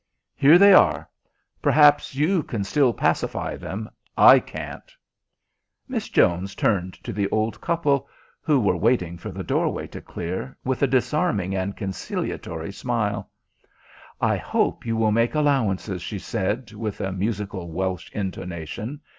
Here 0.35 0.57
they 0.57 0.73
are. 0.73 1.07
Perhaps 1.61 2.15
you 2.15 2.41
can 2.41 2.63
still 2.63 2.91
pacify 2.91 3.55
them. 3.55 3.87
I 4.17 4.39
can't." 4.39 4.91
Miss 5.87 6.09
Jones 6.09 6.55
turned 6.55 6.95
to 7.03 7.13
the 7.13 7.29
old 7.29 7.61
couple, 7.61 8.09
who 8.41 8.59
were 8.59 8.75
waiting 8.77 9.15
for 9.19 9.29
the 9.29 9.43
doorway 9.43 9.85
to 9.89 10.01
clear, 10.01 10.57
with 10.65 10.81
a 10.81 10.87
disarming 10.87 11.53
and 11.55 11.77
conciliatory 11.77 12.71
smile. 12.71 13.29
"I 14.19 14.37
hope 14.37 14.87
you 14.87 14.97
will 14.97 15.11
make 15.11 15.35
allowances," 15.35 16.01
she 16.01 16.17
said, 16.17 16.71
with 16.73 16.99
a 16.99 17.11
musical 17.11 17.71
Welsh 17.71 18.11
intonation. 18.11 19.01